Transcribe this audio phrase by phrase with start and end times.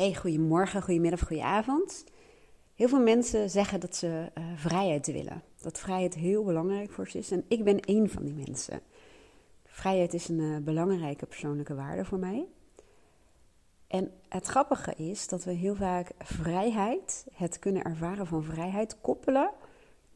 [0.00, 2.04] Hey, goedemorgen, goedemiddag, goedenavond.
[2.74, 5.42] Heel veel mensen zeggen dat ze uh, vrijheid willen.
[5.62, 7.30] Dat vrijheid heel belangrijk voor ze is.
[7.30, 8.80] En ik ben één van die mensen.
[9.64, 12.46] Vrijheid is een uh, belangrijke persoonlijke waarde voor mij.
[13.86, 19.50] En het grappige is dat we heel vaak vrijheid, het kunnen ervaren van vrijheid, koppelen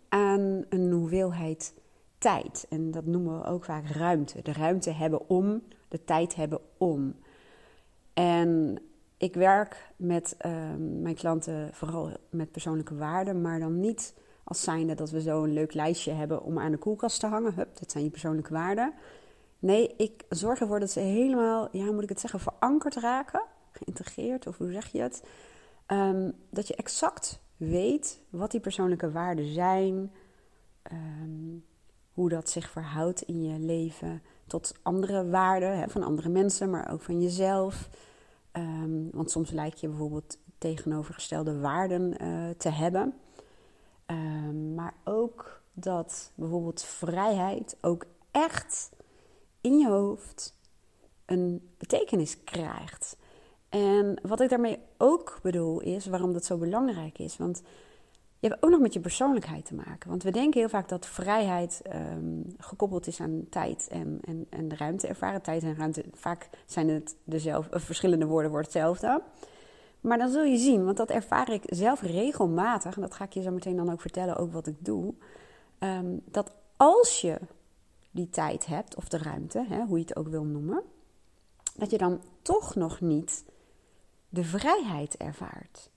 [0.09, 1.75] aan een hoeveelheid
[2.19, 2.67] tijd.
[2.69, 4.43] En dat noemen we ook vaak ruimte.
[4.43, 7.15] De ruimte hebben om, de tijd hebben om.
[8.13, 8.79] En
[9.25, 14.15] ik werk met ehm, mijn klanten vooral met persoonlijke waarden, maar dan niet
[14.45, 17.55] als zijnde dat we zo een leuk lijstje hebben om aan de koelkast te hangen.
[17.55, 18.93] Hup, dat zijn je persoonlijke waarden.
[19.59, 23.43] Nee, ik zorg ervoor dat ze helemaal, ja, moet ik het zeggen, verankerd raken,
[23.73, 25.25] geïntegreerd, of hoe zeg je het?
[25.87, 30.13] Ehm, dat je exact weet wat die persoonlijke waarden zijn,
[30.83, 31.59] ehm,
[32.13, 36.93] hoe dat zich verhoudt in je leven tot andere waarden hè, van andere mensen, maar
[36.93, 37.89] ook van jezelf.
[38.57, 43.15] Um, want soms lijkt je bijvoorbeeld tegenovergestelde waarden uh, te hebben.
[44.07, 48.91] Um, maar ook dat bijvoorbeeld vrijheid ook echt
[49.61, 50.55] in je hoofd
[51.27, 53.17] een betekenis krijgt.
[53.69, 57.37] En wat ik daarmee ook bedoel is waarom dat zo belangrijk is.
[57.37, 57.63] Want
[58.45, 60.09] je hebt ook nog met je persoonlijkheid te maken.
[60.09, 61.83] Want we denken heel vaak dat vrijheid
[62.17, 65.43] um, gekoppeld is aan tijd en, en, en ruimte ervaren.
[65.43, 69.23] Tijd en ruimte, vaak zijn het dezelfde, verschillende woorden voor hetzelfde.
[70.01, 73.33] Maar dan zul je zien, want dat ervaar ik zelf regelmatig, en dat ga ik
[73.33, 75.15] je zo meteen dan ook vertellen, ook wat ik doe.
[75.79, 77.39] Um, dat als je
[78.11, 80.83] die tijd hebt, of de ruimte, hè, hoe je het ook wil noemen,
[81.77, 83.45] dat je dan toch nog niet
[84.29, 85.93] de vrijheid ervaart.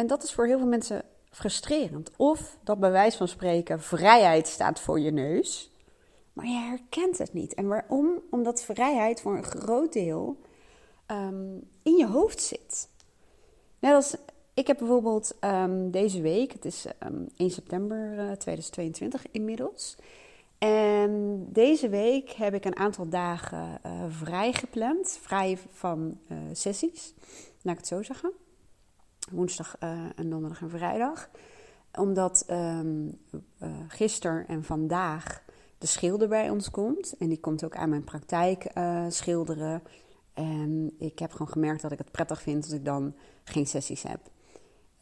[0.00, 2.10] En dat is voor heel veel mensen frustrerend.
[2.16, 5.70] Of dat bij wijze van spreken vrijheid staat voor je neus,
[6.32, 7.54] maar je herkent het niet.
[7.54, 8.22] En waarom?
[8.30, 10.36] Omdat vrijheid voor een groot deel
[11.06, 12.88] um, in je hoofd zit.
[13.78, 14.16] Net als
[14.54, 19.96] ik heb bijvoorbeeld um, deze week, het is um, 1 september uh, 2022 inmiddels.
[20.58, 27.14] En deze week heb ik een aantal dagen uh, vrij gepland, vrij van uh, sessies,
[27.62, 28.32] laat ik het zo zeggen
[29.30, 31.30] woensdag uh, en donderdag en vrijdag.
[31.98, 33.18] Omdat um,
[33.88, 35.42] gisteren en vandaag
[35.78, 37.16] de schilder bij ons komt.
[37.18, 39.82] En die komt ook aan mijn praktijk uh, schilderen.
[40.34, 43.14] En ik heb gewoon gemerkt dat ik het prettig vind als ik dan
[43.44, 44.20] geen sessies heb.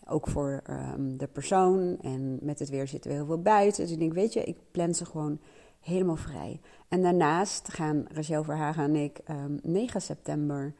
[0.06, 1.98] Ook voor um, de persoon.
[2.00, 3.82] En met het weer zitten we heel veel buiten.
[3.82, 5.38] Dus ik denk, weet je, ik plan ze gewoon
[5.80, 6.60] helemaal vrij.
[6.88, 10.74] En daarnaast gaan Rachel Verhagen en ik um, 9 september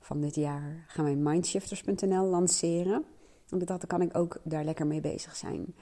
[0.00, 3.04] van dit jaar gaan wij mindshifters.nl lanceren.
[3.48, 5.74] En dan kan ik ook daar lekker mee bezig zijn.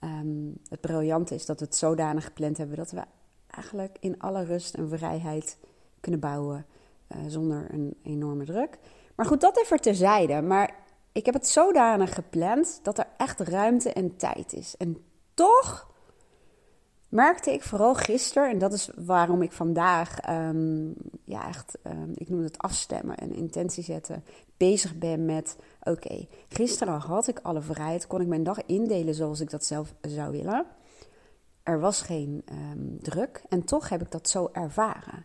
[0.00, 3.02] Um, het briljante is dat we het zodanig gepland hebben dat we
[3.46, 5.58] eigenlijk in alle rust en vrijheid
[6.00, 6.66] kunnen bouwen
[7.08, 8.78] uh, zonder een enorme druk.
[9.14, 10.42] Maar goed, dat even terzijde.
[10.42, 10.74] Maar
[11.12, 14.76] ik heb het zodanig gepland dat er echt ruimte en tijd is.
[14.76, 15.04] En
[15.34, 15.90] toch
[17.08, 20.94] merkte ik vooral gisteren, en dat is waarom ik vandaag, um,
[21.30, 24.24] ja, echt, um, ik noem het afstemmen en intentie zetten,
[24.56, 29.40] bezig ben met: oké, gisteren had ik alle vrijheid, kon ik mijn dag indelen zoals
[29.40, 30.66] ik dat zelf zou willen.
[31.62, 35.24] Er was geen um, druk en toch heb ik dat zo ervaren.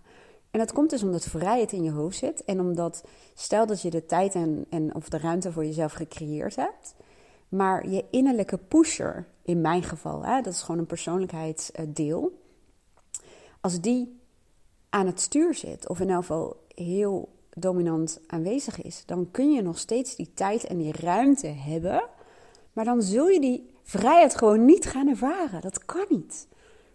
[0.52, 3.90] En dat komt dus omdat vrijheid in je hoofd zit en omdat, stel dat je
[3.90, 6.96] de tijd en, en of de ruimte voor jezelf gecreëerd hebt,
[7.50, 12.42] maar je innerlijke pusher, in mijn geval, hè, dat is gewoon een persoonlijkheidsdeel.
[13.62, 14.20] Als die
[14.96, 19.62] aan het stuur zit, of in elk geval heel dominant aanwezig is, dan kun je
[19.62, 22.04] nog steeds die tijd en die ruimte hebben.
[22.74, 25.62] Maar dan zul je die vrijheid gewoon niet gaan ervaren.
[25.62, 26.48] Dat kan niet.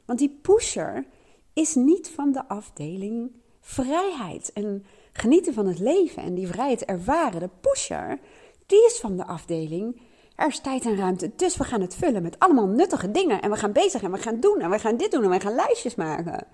[0.05, 1.05] Want die pusher
[1.53, 7.41] is niet van de afdeling vrijheid en genieten van het leven en die vrijheid ervaren.
[7.41, 8.19] De pusher,
[8.67, 10.01] die is van de afdeling
[10.35, 13.41] er is tijd en ruimte, dus we gaan het vullen met allemaal nuttige dingen.
[13.43, 15.41] En we gaan bezig en we gaan doen en we gaan dit doen en we
[15.41, 16.47] gaan lijstjes maken.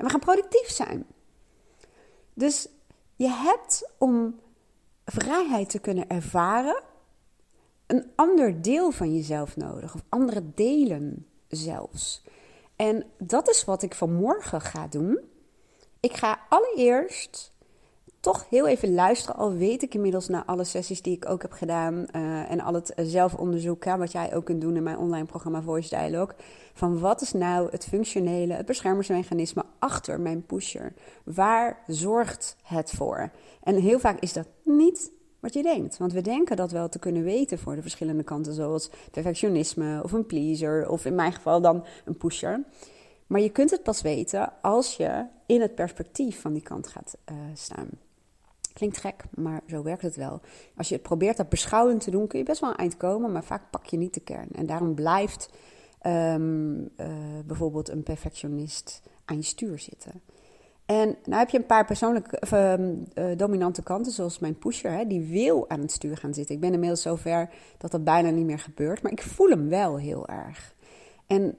[0.00, 1.06] En we gaan productief zijn.
[2.34, 2.68] Dus
[3.16, 4.40] je hebt om
[5.04, 6.82] vrijheid te kunnen ervaren
[7.86, 12.22] een ander deel van jezelf nodig, of andere delen zelfs.
[12.76, 15.18] En dat is wat ik vanmorgen ga doen.
[16.00, 17.52] Ik ga allereerst
[18.20, 19.36] toch heel even luisteren.
[19.36, 21.94] Al weet ik inmiddels na alle sessies die ik ook heb gedaan.
[21.94, 25.62] Uh, en al het zelfonderzoek, hè, wat jij ook kunt doen in mijn online programma
[25.62, 26.36] Voice Dialogue.
[26.74, 30.92] Van wat is nou het functionele, het beschermersmechanisme achter mijn pusher?
[31.24, 33.30] Waar zorgt het voor?
[33.62, 35.98] En heel vaak is dat niet wat je denkt.
[35.98, 40.12] Want we denken dat wel te kunnen weten voor de verschillende kanten, zoals perfectionisme of
[40.12, 42.64] een pleaser, of in mijn geval dan een pusher.
[43.26, 47.16] Maar je kunt het pas weten als je in het perspectief van die kant gaat
[47.30, 47.88] uh, staan.
[48.72, 50.40] Klinkt gek, maar zo werkt het wel.
[50.76, 53.32] Als je het probeert dat beschouwend te doen, kun je best wel een eind komen,
[53.32, 54.48] maar vaak pak je niet de kern.
[54.52, 55.48] En daarom blijft
[56.06, 57.06] um, uh,
[57.46, 60.22] bijvoorbeeld een perfectionist aan je stuur zitten.
[60.86, 65.06] En nou heb je een paar persoonlijke um, uh, dominante kanten, zoals mijn pusher, hè,
[65.06, 66.54] die wil aan het stuur gaan zitten.
[66.54, 69.98] Ik ben inmiddels zover dat dat bijna niet meer gebeurt, maar ik voel hem wel
[69.98, 70.74] heel erg.
[71.26, 71.56] En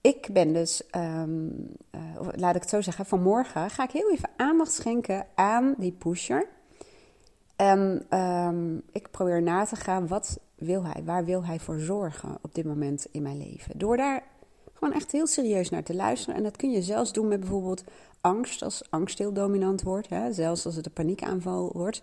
[0.00, 4.30] ik ben dus, um, uh, laat ik het zo zeggen, vanmorgen ga ik heel even
[4.36, 6.46] aandacht schenken aan die pusher.
[7.56, 11.02] En um, ik probeer na te gaan, wat wil hij?
[11.04, 13.78] Waar wil hij voor zorgen op dit moment in mijn leven?
[13.78, 14.22] Door daar
[14.78, 16.36] gewoon echt heel serieus naar te luisteren.
[16.36, 17.84] En dat kun je zelfs doen met bijvoorbeeld
[18.20, 20.08] angst, als angst heel dominant wordt.
[20.08, 20.32] Hè?
[20.32, 22.02] Zelfs als het een paniekaanval wordt.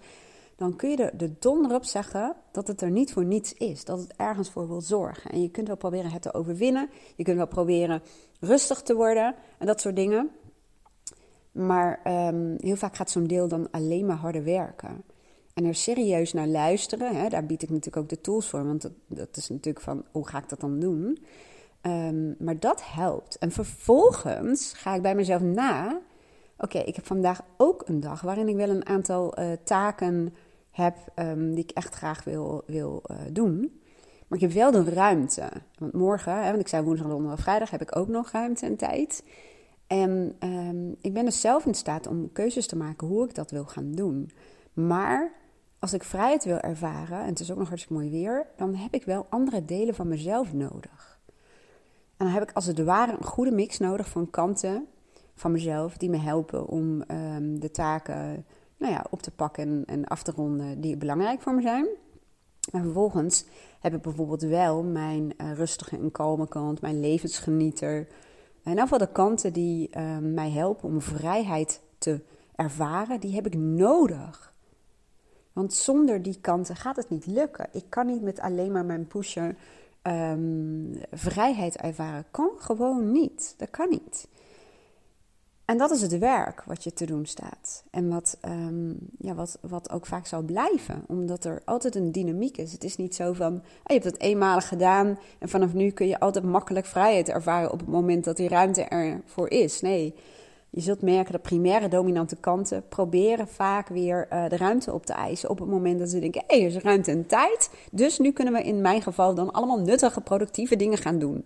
[0.56, 3.86] Dan kun je er de donder op zeggen dat het er niet voor niets is.
[3.86, 5.32] Dat het ergens voor wil zorgen.
[5.32, 6.90] En je kunt wel proberen het te overwinnen.
[7.16, 8.02] Je kunt wel proberen
[8.40, 10.30] rustig te worden en dat soort dingen.
[11.52, 15.04] Maar um, heel vaak gaat zo'n deel dan alleen maar harder werken.
[15.54, 18.66] En er serieus naar luisteren, hè, daar bied ik natuurlijk ook de tools voor.
[18.66, 21.18] Want dat, dat is natuurlijk van, hoe ga ik dat dan doen?
[21.88, 23.38] Um, maar dat helpt.
[23.38, 26.02] En vervolgens ga ik bij mezelf na.
[26.58, 30.34] Oké, ik heb vandaag ook een dag waarin ik wel een aantal uh, taken
[30.72, 33.82] heb um, die ik echt graag wil, wil uh, doen.
[34.28, 35.50] Maar ik heb wel de ruimte.
[35.80, 38.76] Want morgen, hè, want ik zei woensdag, donderdag, vrijdag, heb ik ook nog ruimte en
[38.76, 39.24] tijd.
[39.88, 43.52] En um, ik ben dus zelf in staat om keuzes te maken hoe ik dat
[43.52, 44.32] wil gaan doen.
[44.74, 45.32] Maar
[45.80, 48.94] als ik vrijheid wil ervaren, en het is ook nog hartstikke mooi weer, dan heb
[48.94, 51.15] ik wel andere delen van mezelf nodig.
[52.18, 54.88] En dan heb ik als het ware een goede mix nodig van kanten
[55.36, 58.46] van mezelf die me helpen om um, de taken
[58.78, 61.88] nou ja, op te pakken en, af te ronden die belangrijk voor me zijn.
[62.72, 63.46] En vervolgens
[63.80, 68.08] heb ik bijvoorbeeld wel mijn uh, rustige en kalme kant, mijn levensgenieter.
[68.64, 72.22] En in geval de kanten die uh, mij helpen om vrijheid te
[72.56, 74.54] ervaren, die heb ik nodig.
[75.54, 77.68] Want zonder die kanten gaat het niet lukken.
[77.72, 79.56] Ik kan niet met alleen maar mijn pusher
[80.08, 82.26] um, vrijheid ervaren.
[82.32, 83.54] Kan gewoon niet.
[83.58, 84.28] Dat kan niet.
[85.66, 87.84] En dat is het werk wat je te doen staat.
[87.92, 92.58] En wat, um, ja, wat, wat ook vaak zal blijven, omdat er altijd een dynamiek
[92.58, 92.72] is.
[92.72, 96.08] Het is niet zo van, oh, je hebt het eenmalig gedaan en vanaf nu kun
[96.08, 99.82] je altijd makkelijk vrijheid ervaren op het moment dat die ruimte ervoor is.
[99.82, 100.14] Nee,
[100.76, 105.14] je zult merken dat primaire dominante kanten proberen vaak weer uh, de ruimte op te
[105.14, 108.20] eisen op het moment dat ze denken, hé, hey, er is ruimte en tijd, dus
[108.20, 111.46] nu kunnen we in mijn geval dan allemaal nuttige, productieve dingen gaan doen.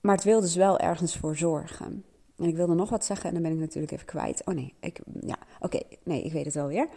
[0.00, 2.04] Maar het wil dus wel ergens voor zorgen.
[2.36, 4.42] En ik wilde nog wat zeggen en dan ben ik natuurlijk even kwijt.
[4.44, 6.88] Oh nee, ik, ja, oké, nee, ik weet het wel weer.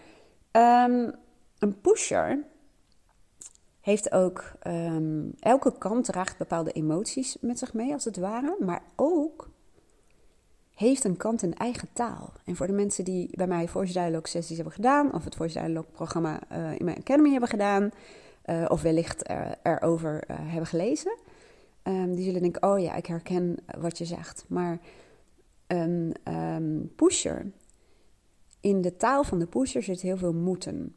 [0.51, 1.13] Um,
[1.59, 2.43] een pusher
[3.81, 8.83] heeft ook, um, elke kant draagt bepaalde emoties met zich mee, als het ware, maar
[8.95, 9.51] ook
[10.75, 12.33] heeft een kant een eigen taal.
[12.45, 15.59] En voor de mensen die bij mij Voice Dialogue sessies hebben gedaan, of het Voice
[15.59, 17.91] Dialogue programma uh, in mijn Academy hebben gedaan,
[18.45, 21.17] uh, of wellicht er, erover uh, hebben gelezen,
[21.83, 24.45] um, die zullen denken: Oh ja, ik herken wat je zegt.
[24.47, 24.79] Maar
[25.67, 27.51] een um, pusher,
[28.59, 30.95] in de taal van de pusher zit heel veel moeten.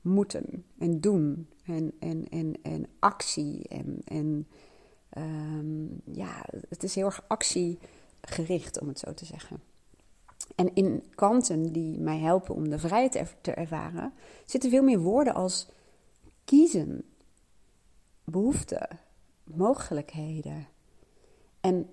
[0.00, 3.68] Moeten en doen en, en, en, en actie.
[3.68, 4.46] En, en
[5.18, 7.78] um, ja, het is heel erg actie
[8.30, 9.62] gericht, om het zo te zeggen.
[10.54, 14.12] En in kanten die mij helpen om de vrijheid te ervaren,
[14.44, 15.68] zitten veel meer woorden als
[16.44, 17.04] kiezen,
[18.24, 18.88] behoeften,
[19.44, 20.66] mogelijkheden.
[21.60, 21.90] En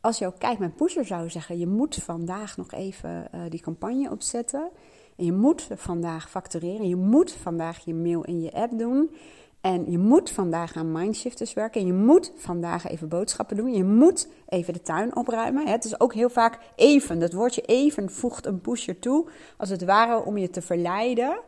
[0.00, 3.60] als je ook kijkt, mijn pusher zou zeggen: je moet vandaag nog even uh, die
[3.60, 4.70] campagne opzetten.
[5.16, 6.88] En je moet vandaag factureren.
[6.88, 9.10] Je moet vandaag je mail in je app doen.
[9.60, 11.80] En je moet vandaag aan mindshifters werken.
[11.80, 13.74] En je moet vandaag even boodschappen doen.
[13.74, 15.66] Je moet even de tuin opruimen.
[15.66, 17.18] Het is ook heel vaak even.
[17.18, 19.28] Dat woordje even voegt een pusher toe.
[19.56, 21.40] Als het ware om je te verleiden.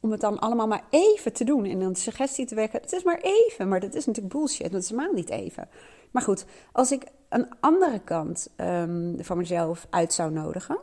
[0.00, 1.64] Om het dan allemaal maar even te doen.
[1.64, 2.80] En dan suggestie te werken.
[2.80, 3.68] Het is maar even.
[3.68, 4.72] Maar dat is natuurlijk bullshit.
[4.72, 5.68] Dat is helemaal niet even.
[6.10, 10.78] Maar goed, als ik een andere kant um, van mezelf uit zou nodigen.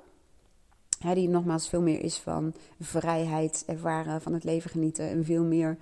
[1.13, 5.09] Die nogmaals veel meer is van vrijheid ervaren, van het leven genieten.
[5.09, 5.77] En veel meer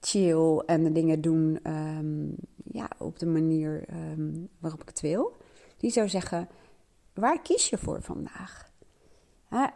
[0.00, 2.34] chill en de dingen doen um,
[2.72, 5.36] ja, op de manier um, waarop ik het wil.
[5.76, 6.48] Die zou zeggen,
[7.14, 8.70] waar kies je voor vandaag?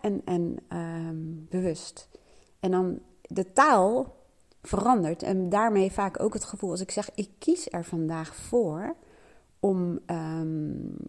[0.00, 2.09] En en um, bewust.
[2.61, 4.17] En dan de taal
[4.62, 8.97] verandert en daarmee vaak ook het gevoel als ik zeg, ik kies er vandaag voor
[9.61, 10.00] om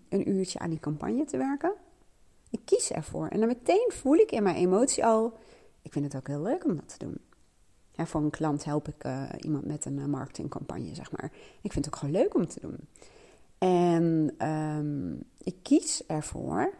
[0.10, 1.74] een uurtje aan die campagne te werken.
[2.50, 3.28] Ik kies ervoor.
[3.28, 5.34] En dan meteen voel ik in mijn emotie al,
[5.82, 7.18] ik vind het ook heel leuk om dat te doen.
[7.98, 11.32] Voor een klant help ik uh, iemand met een uh, marketingcampagne, zeg maar.
[11.62, 12.78] Ik vind het ook gewoon leuk om te doen.
[13.58, 16.74] En um, ik kies ervoor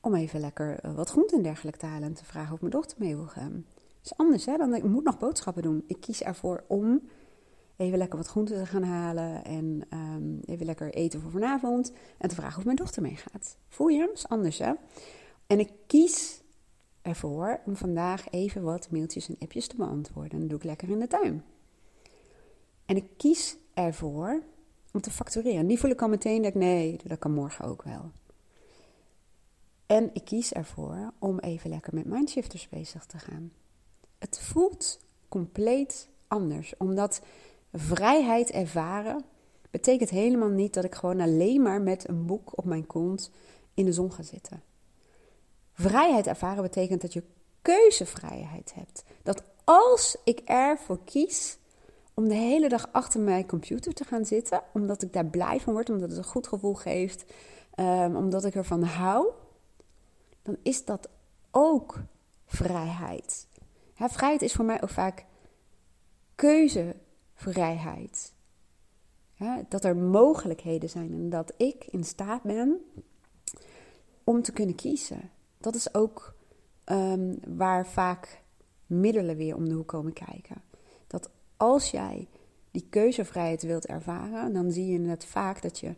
[0.00, 2.72] om even lekker eh, wat groente en dergelijke te halen en te vragen of mijn
[2.72, 3.64] dochter mee wil gaan.
[3.74, 5.84] Dat is anders hè, dan ik moet nog boodschappen doen.
[5.86, 7.00] Ik kies ervoor om
[7.76, 12.28] even lekker wat groenten te gaan halen en um, even lekker eten voor vanavond en
[12.28, 13.56] te vragen of mijn dochter meegaat.
[13.68, 14.06] Voel je?
[14.06, 14.72] Dat is anders hè.
[15.46, 16.41] En ik kies
[17.02, 20.32] ervoor om vandaag even wat mailtjes en appjes te beantwoorden.
[20.32, 21.44] En dat doe ik lekker in de tuin.
[22.84, 24.42] En ik kies ervoor
[24.92, 25.66] om te factureren.
[25.66, 28.10] Die voel ik al meteen dat ik, nee, dat kan morgen ook wel.
[29.86, 33.52] En ik kies ervoor om even lekker met mindshifters bezig te gaan.
[34.18, 37.22] Het voelt compleet anders, omdat
[37.72, 39.24] vrijheid ervaren
[39.70, 43.30] betekent helemaal niet dat ik gewoon alleen maar met een boek op mijn kont
[43.74, 44.62] in de zon ga zitten.
[45.72, 47.22] Vrijheid ervaren betekent dat je
[47.62, 49.04] keuzevrijheid hebt.
[49.22, 51.58] Dat als ik ervoor kies
[52.14, 55.72] om de hele dag achter mijn computer te gaan zitten, omdat ik daar blij van
[55.72, 57.24] word, omdat het een goed gevoel geeft,
[57.76, 59.30] um, omdat ik ervan hou,
[60.42, 61.08] dan is dat
[61.50, 61.98] ook
[62.46, 63.46] vrijheid.
[63.94, 65.24] vrijheid is voor mij ook vaak
[66.34, 68.32] keuzevrijheid.
[69.68, 72.80] dat er mogelijkheden zijn en dat ik in staat ben
[74.24, 75.30] om te kunnen kiezen.
[75.62, 76.34] Dat is ook
[76.84, 78.42] um, waar vaak
[78.86, 80.62] middelen weer om de hoek komen kijken.
[81.06, 82.28] Dat als jij
[82.70, 85.94] die keuzevrijheid wilt ervaren, dan zie je net vaak dat je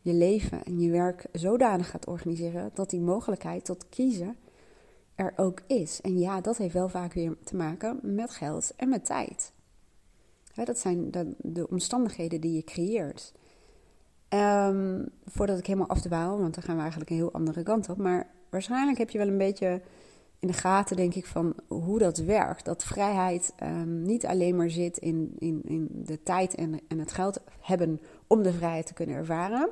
[0.00, 4.36] je leven en je werk zodanig gaat organiseren dat die mogelijkheid tot kiezen
[5.14, 6.00] er ook is.
[6.00, 9.52] En ja, dat heeft wel vaak weer te maken met geld en met tijd.
[10.54, 13.32] dat zijn de, de, omstandigheden die je creëert.
[14.28, 17.96] Um, voordat ik helemaal afdwaal, want dan gaan we eigenlijk een heel andere kant op.
[17.96, 19.80] Maar waarschijnlijk heb je wel een beetje
[20.38, 22.64] in de gaten, denk ik, van hoe dat werkt.
[22.64, 27.12] Dat vrijheid um, niet alleen maar zit in, in, in de tijd en, en het
[27.12, 29.70] geld hebben om de vrijheid te kunnen ervaren.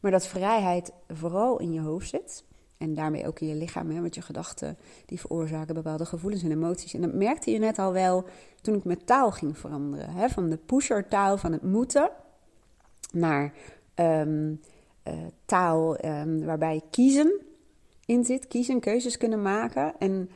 [0.00, 2.44] Maar dat vrijheid vooral in je hoofd zit.
[2.78, 6.50] En daarmee ook in je lichaam, hè, want je gedachten die veroorzaken bepaalde gevoelens en
[6.50, 6.94] emoties.
[6.94, 8.24] En dat merkte je net al wel
[8.62, 10.10] toen ik mijn taal ging veranderen.
[10.10, 12.10] Hè, van de pusher-taal van het moeten
[13.12, 13.52] naar
[13.94, 14.60] um,
[15.08, 17.40] uh, taal um, waarbij kiezen
[18.10, 18.48] in zit.
[18.48, 19.94] Kiezen, keuzes kunnen maken.
[19.98, 20.30] En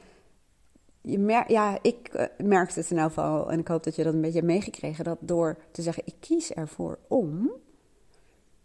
[1.01, 4.05] je mer ja, ik uh, merkte het in elk geval, en ik hoop dat je
[4.05, 7.51] dat een beetje hebt meegekregen, dat door te zeggen: ik kies ervoor om,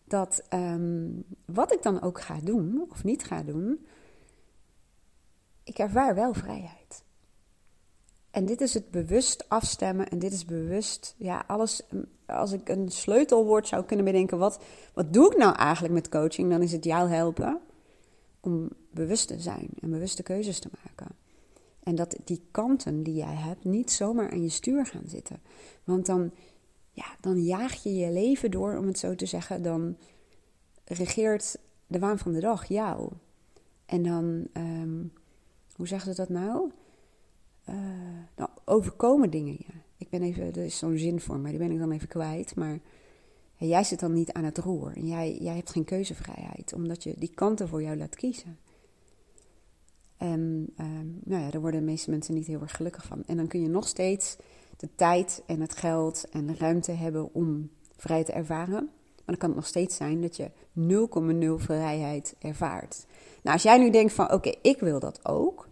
[0.03, 3.85] dat um, wat ik dan ook ga doen of niet ga doen,
[5.63, 7.03] ik ervaar wel vrijheid.
[8.31, 11.81] En dit is het bewust afstemmen en dit is bewust, ja, alles.
[12.25, 14.59] Als ik een sleutelwoord zou kunnen bedenken, wat,
[14.93, 16.49] wat doe ik nou eigenlijk met coaching?
[16.49, 17.59] Dan is het jou helpen
[18.39, 21.15] om bewust te zijn en bewuste keuzes te maken.
[21.79, 25.41] En dat die kanten die jij hebt niet zomaar aan je stuur gaan zitten.
[25.83, 26.31] Want dan,
[26.91, 29.63] ja, dan jaag je je leven door, om het zo te zeggen.
[29.63, 29.97] Dan
[30.85, 33.11] regeert de waan van de dag jou.
[33.85, 35.13] En dan, um,
[35.75, 36.71] hoe zeggen ze dat nou?
[37.69, 39.73] Uh, overkomen dingen je.
[39.97, 42.55] Ik ben even, er is zo'n zin voor mij, die ben ik dan even kwijt.
[42.55, 42.79] Maar
[43.55, 44.95] jij zit dan niet aan het roer.
[44.95, 48.57] En jij, jij hebt geen keuzevrijheid, omdat je die kanten voor jou laat kiezen.
[50.19, 53.23] En um, nou ja, daar worden de meeste mensen niet heel erg gelukkig van.
[53.25, 54.37] En dan kun je nog steeds
[54.77, 58.89] de tijd en het geld en de ruimte hebben om vrij te ervaren.
[59.15, 60.49] Maar dan kan het nog steeds zijn dat je
[61.59, 63.05] 0,0 vrijheid ervaart.
[63.41, 65.67] Nou, als jij nu denkt van oké, ik wil dat ook.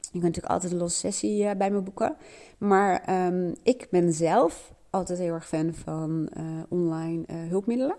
[0.00, 2.16] Je kunt natuurlijk altijd een losse sessie uh, bij me boeken.
[2.58, 7.96] Maar um, ik ben zelf altijd heel erg fan van uh, online uh, hulpmiddelen.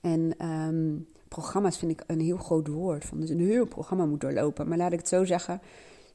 [0.00, 1.06] En um,
[1.40, 3.04] programma's vind ik een heel groot woord.
[3.04, 4.68] Van, dus een heel programma moet doorlopen.
[4.68, 5.60] Maar laat ik het zo zeggen.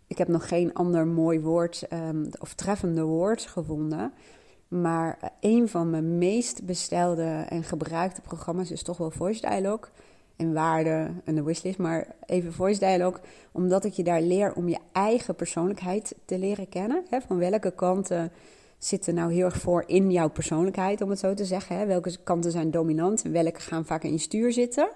[0.07, 4.13] Ik heb nog geen ander mooi woord um, of treffende woord gevonden.
[4.67, 9.89] Maar uh, een van mijn meest bestelde en gebruikte programma's is toch wel Voice Dialogue.
[10.35, 13.21] In waarde en de wishlist, maar even Voice Dialogue.
[13.51, 17.03] Omdat ik je daar leer om je eigen persoonlijkheid te leren kennen.
[17.09, 18.31] Hè, van welke kanten
[18.83, 21.77] zitten nou heel erg voor in jouw persoonlijkheid, om het zo te zeggen.
[21.77, 21.85] Hè?
[21.85, 24.89] Welke kanten zijn dominant en welke gaan vaak in je stuur zitten.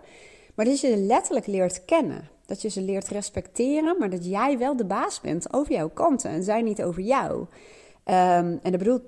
[0.56, 2.30] Maar dat je ze letterlijk leert kennen.
[2.46, 6.30] Dat je ze leert respecteren, maar dat jij wel de baas bent over jouw kanten
[6.30, 7.40] en zij niet over jou.
[7.40, 7.48] Um,
[8.06, 9.02] en daar bedoel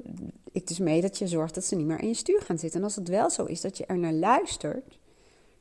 [0.52, 2.80] ik dus mee dat je zorgt dat ze niet meer in je stuur gaan zitten.
[2.80, 5.00] En als het wel zo is, dat je er naar luistert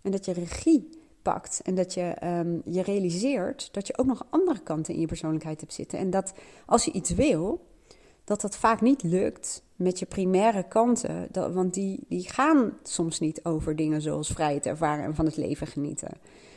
[0.02, 0.88] en dat je regie
[1.22, 5.06] pakt en dat je um, je realiseert dat je ook nog andere kanten in je
[5.06, 5.98] persoonlijkheid hebt zitten.
[5.98, 6.32] En dat
[6.66, 7.60] als je iets wil,
[8.26, 11.28] dat dat vaak niet lukt met je primaire kanten.
[11.32, 15.66] Want die, die gaan soms niet over dingen zoals vrijheid ervaren en van het leven
[15.66, 16.10] genieten.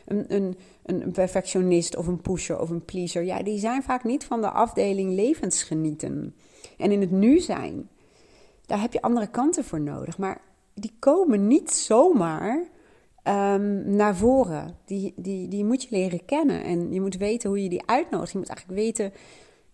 [0.06, 4.24] Een, een, een perfectionist of een pusher of een pleaser, ja, die zijn vaak niet
[4.24, 6.36] van de afdeling levensgenieten.
[6.78, 7.90] En in het nu zijn,
[8.66, 10.18] daar heb je andere kanten voor nodig.
[10.18, 10.42] Maar
[10.74, 12.68] die komen niet zomaar
[13.24, 14.78] ehm, naar voren.
[14.86, 16.64] Die, die, die moet je leren kennen.
[16.64, 18.32] En je moet weten hoe je die uitnodigt.
[18.32, 19.12] Je moet eigenlijk weten,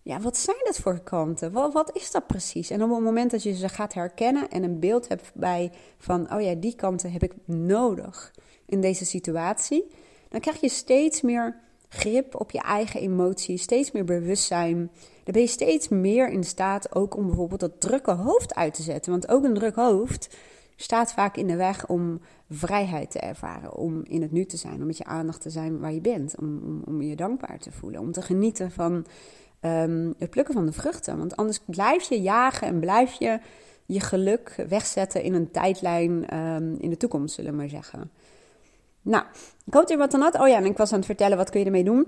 [0.06, 1.52] ja, wat zijn dat voor kanten?
[1.52, 2.70] Wat, wat is dat precies?
[2.70, 6.32] En op het moment dat je ze gaat herkennen en een beeld hebt bij van,
[6.32, 8.34] oh ja, die kanten heb ik nodig
[8.66, 9.84] in deze situatie,
[10.28, 14.76] dan krijg je steeds meer grip op je eigen emoties, steeds meer bewustzijn.
[15.24, 18.82] Dan ben je steeds meer in staat ook om bijvoorbeeld dat drukke hoofd uit te
[18.82, 19.12] zetten.
[19.12, 20.36] Want ook een druk hoofd
[20.76, 22.20] staat vaak in de weg om
[22.50, 25.78] vrijheid te ervaren, om in het nu te zijn, om met je aandacht te zijn
[25.78, 29.06] waar je bent, om, om, om je dankbaar te voelen, om te genieten van
[29.66, 31.18] ehm, het plukken van de vruchten.
[31.18, 33.38] Want anders blijf je jagen en blijf je
[33.86, 38.10] je geluk wegzetten in een tijdlijn um, in de toekomst, zullen we maar zeggen.
[39.02, 39.24] Nou,
[39.64, 40.40] ik hoop dat je wat dan had.
[40.40, 42.06] Oh ja, en ik was aan het vertellen, wat kun je ermee doen?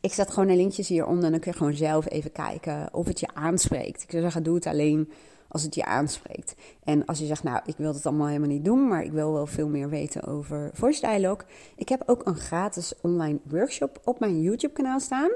[0.00, 3.06] Ik zet gewoon de linkjes hieronder en dan kun je gewoon zelf even kijken of
[3.06, 4.02] het je aanspreekt.
[4.02, 5.10] Ik zou zeggen, doe het alleen
[5.48, 6.54] als het je aanspreekt.
[6.84, 9.32] En als je zegt, nou, ik wil het allemaal helemaal niet doen, maar ik wil
[9.32, 11.46] wel veel meer weten over voice dialogue.
[11.76, 15.30] Ik heb ook een gratis online workshop op mijn YouTube kanaal staan,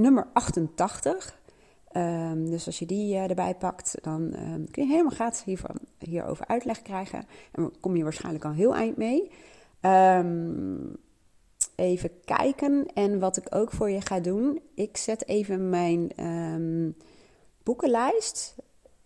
[0.00, 1.38] nummer 88.
[1.88, 5.78] Ehm, dus als je die uh, erbij pakt, dan um, kun je helemaal gratis hiervan,
[5.98, 7.24] hierover uitleg krijgen.
[7.52, 9.30] En kom je waarschijnlijk al heel eind mee.
[9.80, 10.96] Um,
[11.74, 12.86] even kijken.
[12.94, 16.12] En wat ik ook voor je ga doen, ik zet even mijn
[17.62, 18.54] boekenlijst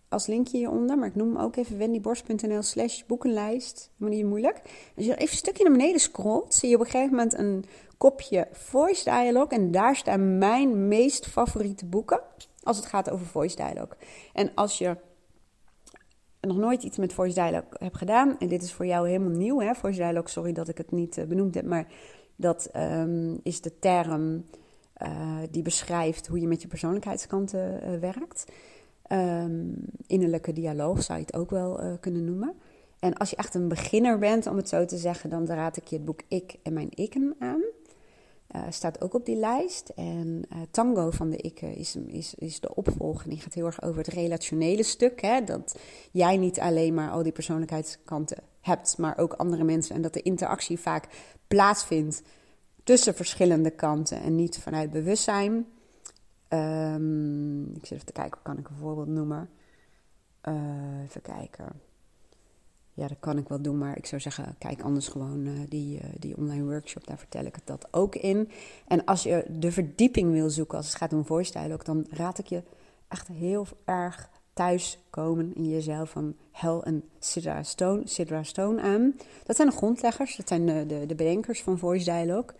[0.08, 0.98] als linkje hieronder.
[0.98, 3.90] Maar ik noem ook even wendyborst.nl slash boekenlijst.
[3.98, 4.60] Helemaal niet moeilijk.
[4.96, 7.64] Als je even een stukje naar beneden scrolt, zie je op een gegeven moment een
[7.98, 9.58] kopje voice dialogue.
[9.58, 12.20] En daar staan mijn meest favoriete boeken
[12.62, 13.96] als het gaat over voice dialogue.
[14.32, 14.96] En als je
[16.40, 19.60] nog nooit iets met voice dialogue heb gedaan, en dit is voor jou helemaal nieuw,
[19.60, 21.86] hè, voice dialogue, sorry dat ik het niet uh, benoemd heb, maar
[22.36, 24.44] dat um, is de term
[25.02, 28.44] uh, die beschrijft hoe je met je persoonlijkheidskanten uh, werkt.
[29.12, 29.74] Um,
[30.06, 32.54] innerlijke dialoog zou je het ook wel kunnen noemen.
[32.98, 35.86] En als je echt een beginner bent, om het zo te zeggen, dan raad ik
[35.86, 37.62] je het boek Ik en mijn Ikken aan.
[38.56, 39.88] Uh, staat ook op die lijst.
[39.88, 43.28] En uh, Tango van de Ik is, is, is de opvolger.
[43.28, 45.20] Die gaat heel erg over het relationele stuk.
[45.20, 45.44] Hè?
[45.44, 45.78] Dat
[46.10, 49.94] jij niet alleen maar al die persoonlijkheidskanten hebt, maar ook andere mensen.
[49.94, 51.08] En dat de interactie vaak
[51.48, 52.22] plaatsvindt
[52.84, 55.66] tussen verschillende kanten en niet vanuit bewustzijn.
[56.54, 59.50] Um, ik zit even te kijken, kan ik een voorbeeld noemen?
[60.48, 61.66] Uh, even kijken.
[62.92, 65.98] Ja, dat kan ik wel doen, maar ik zou zeggen, kijk anders gewoon uh, die,
[65.98, 67.06] uh, die online workshop.
[67.06, 68.50] Daar vertel ik het dat ook in.
[68.86, 72.38] En als je de verdieping wil zoeken als het gaat om voice dialogue, dan raad
[72.38, 72.62] ik je
[73.08, 79.14] echt heel erg thuiskomen in jezelf van Hel en Sidra Stone, Sidra Stone aan.
[79.44, 82.56] Dat zijn de grondleggers, dat zijn de, de, de bedenkers van voice dialogue.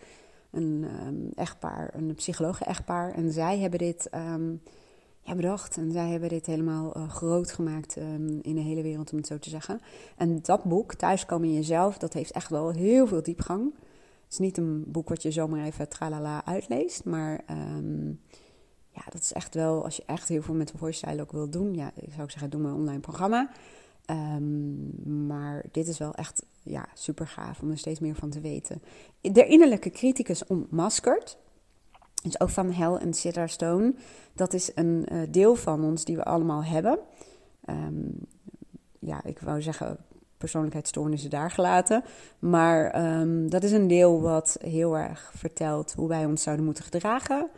[0.55, 3.11] Een um, echtpaar, een psychologe-echtpaar.
[3.13, 4.09] En zij hebben dit...
[4.15, 4.61] Um,
[5.21, 5.77] ja, bedacht.
[5.77, 9.27] En zij hebben dit helemaal uh, groot gemaakt um, in de hele wereld, om het
[9.27, 9.79] zo te zeggen.
[10.17, 13.73] En dat boek, Thuiskomen in Jezelf, dat heeft echt wel heel veel diepgang.
[14.23, 17.43] Het is niet een boek wat je zomaar even tralala uitleest, maar
[18.91, 21.49] ja, dat is echt wel, als je echt heel veel met de voice ook wil
[21.49, 23.49] doen, ja, ik zou zeggen, doe mijn online programma.
[24.09, 28.39] Um, maar dit is wel echt ja, super gaaf om er steeds meer van te
[28.39, 28.81] weten.
[29.21, 31.37] De innerlijke criticus ontmaskerd.
[32.23, 33.93] Dus ook van Hel en Siddhar Stone.
[34.33, 36.99] Dat is een uh, deel van ons die we allemaal hebben.
[37.69, 38.13] Um,
[38.99, 39.97] ja, ik wou zeggen
[40.37, 42.03] persoonlijkheidsstoornissen daar gelaten.
[42.39, 46.83] Maar um, dat is een deel wat heel erg vertelt hoe wij ons zouden moeten
[46.83, 47.49] gedragen.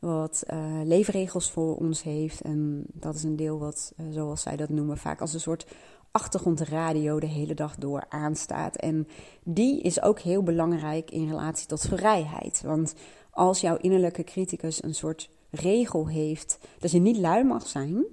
[0.00, 2.40] Wat uh, leefregels voor ons heeft.
[2.40, 5.66] En dat is een deel wat, uh, zoals zij dat noemen, vaak als een soort
[6.10, 8.76] achtergrondradio de hele dag door aanstaat.
[8.76, 9.08] En
[9.42, 12.62] die is ook heel belangrijk in relatie tot vrijheid.
[12.64, 12.94] Want
[13.30, 18.04] als jouw innerlijke criticus een soort regel heeft dat je niet lui mag zijn,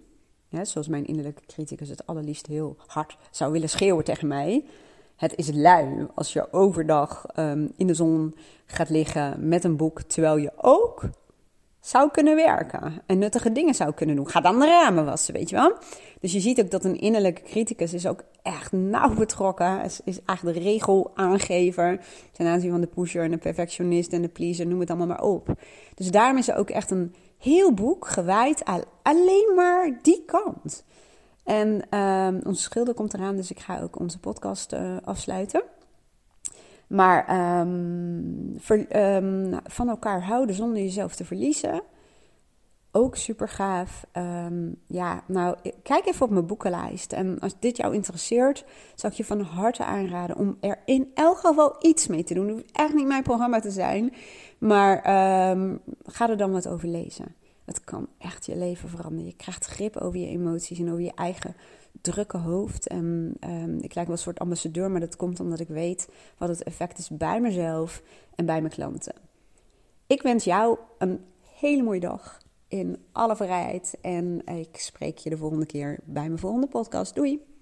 [0.49, 4.65] ja, zoals mijn innerlijke criticus het allerliefst heel hard zou willen schreeuwen tegen mij.
[5.15, 10.01] Het is lui als je overdag um, in de zon gaat liggen met een boek,
[10.01, 11.03] terwijl je ook
[11.87, 14.29] zou kunnen werken en nuttige dingen zou kunnen doen.
[14.29, 15.77] Ga dan de ramen wassen, weet je wel.
[16.19, 19.83] Dus je ziet ook dat een innerlijke criticus is ook echt nauw betrokken.
[19.83, 21.99] Is, is eigenlijk de regelaangever
[22.31, 25.21] ten aanzien van de pusher en de perfectionist en de pleaser, noem het allemaal maar
[25.21, 25.53] op.
[25.95, 30.85] Dus daarom is er ook echt een heel boek gewijd aan alleen maar die kant.
[31.43, 35.63] En um, onze schilder komt eraan, dus ik ga ook onze podcast uh, afsluiten.
[36.87, 37.25] Maar
[38.57, 41.81] ver, um, van elkaar houden zonder jezelf te verliezen.
[42.91, 44.05] Ook super gaaf.
[44.13, 47.13] Um, ja, nou, kijk even op mijn boekenlijst.
[47.13, 51.37] En als dit jou interesseert, zou ik je van harte aanraden om er in elk
[51.37, 52.45] geval iets mee te doen.
[52.47, 54.13] Het hoeft echt niet mijn programma te zijn.
[54.57, 55.01] Maar
[56.03, 57.35] ga er dan wat over lezen.
[57.65, 59.25] Het kan echt je leven veranderen.
[59.25, 61.55] Je krijgt grip over je emoties en over je eigen
[62.01, 62.87] drukke hoofd.
[62.87, 66.49] En um, ik lijk wel een soort ambassadeur, maar dat komt omdat ik weet wat
[66.49, 68.03] het effect is bij mezelf
[68.35, 69.13] en bij mijn klanten.
[70.07, 73.97] Ik wens jou een hele mooie dag in alle vrijheid.
[74.01, 77.15] En ik spreek je de volgende keer bij mijn volgende podcast.
[77.15, 77.56] Doei!